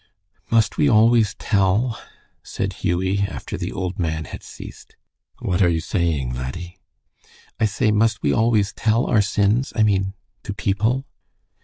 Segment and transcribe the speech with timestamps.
[0.49, 2.01] "Must we always tell?"
[2.41, 4.95] said Hughie, after the old man had ceased.
[5.41, 6.79] "What are you saying, laddie?"
[7.59, 11.05] "I say must we always tell our sins I mean to people?"